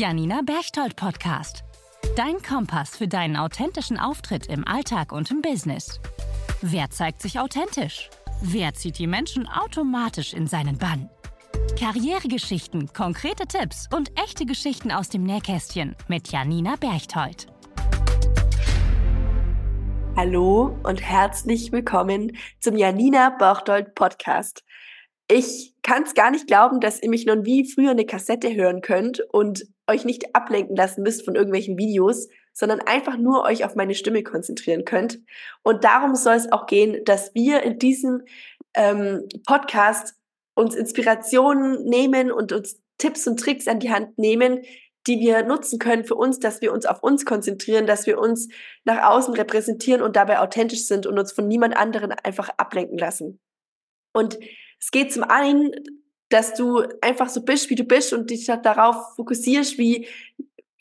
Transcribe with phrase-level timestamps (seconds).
[0.00, 1.62] Janina Berchtold Podcast.
[2.16, 6.00] Dein Kompass für deinen authentischen Auftritt im Alltag und im Business.
[6.62, 8.08] Wer zeigt sich authentisch?
[8.40, 11.10] Wer zieht die Menschen automatisch in seinen Bann?
[11.78, 17.48] Karrieregeschichten, konkrete Tipps und echte Geschichten aus dem Nähkästchen mit Janina Berchtold.
[20.16, 24.64] Hallo und herzlich willkommen zum Janina Berchtold Podcast.
[25.30, 28.80] Ich kann es gar nicht glauben, dass ihr mich noch wie früher eine Kassette hören
[28.80, 33.74] könnt und euch nicht ablenken lassen müsst von irgendwelchen Videos, sondern einfach nur euch auf
[33.74, 35.20] meine Stimme konzentrieren könnt.
[35.62, 38.22] Und darum soll es auch gehen, dass wir in diesem
[38.74, 40.14] ähm, Podcast
[40.54, 44.62] uns Inspirationen nehmen und uns Tipps und Tricks an die Hand nehmen,
[45.06, 48.48] die wir nutzen können für uns, dass wir uns auf uns konzentrieren, dass wir uns
[48.84, 53.40] nach außen repräsentieren und dabei authentisch sind und uns von niemand anderen einfach ablenken lassen.
[54.12, 54.38] Und
[54.78, 55.72] es geht zum einen,
[56.30, 60.08] dass du einfach so bist, wie du bist und dich darauf fokussierst, wie,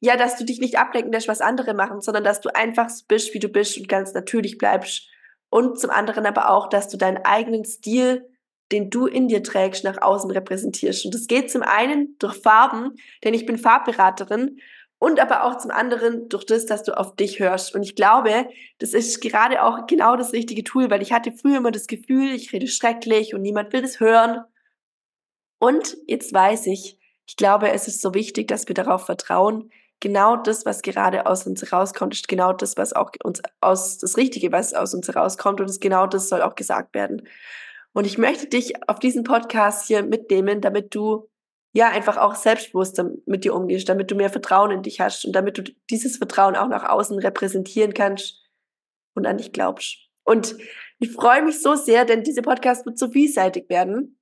[0.00, 3.04] ja, dass du dich nicht ablenken lässt, was andere machen, sondern dass du einfach so
[3.06, 5.08] bist, wie du bist und ganz natürlich bleibst.
[5.50, 8.28] Und zum anderen aber auch, dass du deinen eigenen Stil,
[8.72, 11.04] den du in dir trägst, nach außen repräsentierst.
[11.04, 14.58] Und das geht zum einen durch Farben, denn ich bin Farbberaterin
[14.98, 17.74] und aber auch zum anderen durch das, dass du auf dich hörst.
[17.74, 21.58] Und ich glaube, das ist gerade auch genau das richtige Tool, weil ich hatte früher
[21.58, 24.42] immer das Gefühl, ich rede schrecklich und niemand will das hören.
[25.58, 30.36] Und jetzt weiß ich, ich glaube, es ist so wichtig, dass wir darauf vertrauen, genau
[30.36, 34.52] das, was gerade aus uns herauskommt, ist genau das, was auch uns aus, das Richtige,
[34.52, 37.26] was aus uns herauskommt und genau das soll auch gesagt werden.
[37.92, 41.28] Und ich möchte dich auf diesen Podcast hier mitnehmen, damit du
[41.74, 45.32] ja, einfach auch selbstbewusster mit dir umgehst, damit du mehr Vertrauen in dich hast und
[45.32, 48.44] damit du dieses Vertrauen auch nach außen repräsentieren kannst
[49.14, 50.08] und an dich glaubst.
[50.22, 50.56] Und
[51.00, 54.20] ich freue mich so sehr, denn diese Podcast wird so vielseitig werden.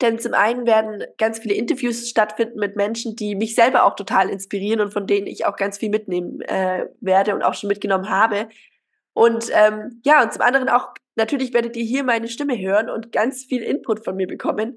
[0.00, 4.28] Denn zum einen werden ganz viele Interviews stattfinden mit Menschen, die mich selber auch total
[4.28, 8.10] inspirieren und von denen ich auch ganz viel mitnehmen äh, werde und auch schon mitgenommen
[8.10, 8.48] habe.
[9.12, 13.12] Und ähm, ja, und zum anderen auch, natürlich werdet ihr hier meine Stimme hören und
[13.12, 14.76] ganz viel Input von mir bekommen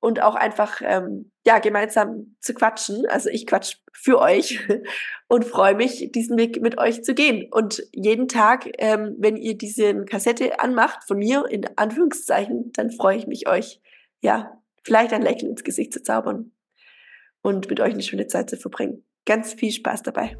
[0.00, 3.06] und auch einfach ähm, ja gemeinsam zu quatschen.
[3.06, 4.60] Also ich quatsch für euch
[5.28, 7.48] und freue mich, diesen Weg mit euch zu gehen.
[7.50, 13.16] Und jeden Tag, ähm, wenn ihr diese Kassette anmacht von mir in Anführungszeichen, dann freue
[13.16, 13.80] ich mich euch
[14.20, 16.52] ja vielleicht ein Lächeln ins Gesicht zu zaubern
[17.42, 19.04] und mit euch eine schöne Zeit zu verbringen.
[19.26, 20.36] Ganz viel Spaß dabei.